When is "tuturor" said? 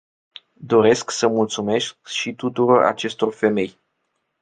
2.35-2.83